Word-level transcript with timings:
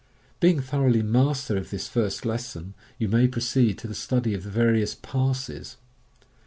Being 0.39 0.61
thoroughly 0.61 1.03
master 1.03 1.57
of 1.57 1.69
this 1.69 1.87
first 1.87 2.25
lesson, 2.25 2.73
you 2.97 3.07
may 3.07 3.27
proceed 3.27 3.77
to 3.77 3.87
the 3.87 3.93
study 3.93 4.33
of 4.33 4.41
the 4.41 4.49
various" 4.49 4.95
passes." 5.15 5.77